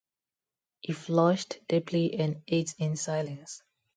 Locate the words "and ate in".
2.15-2.95